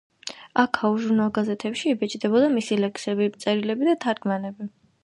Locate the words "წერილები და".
3.47-3.99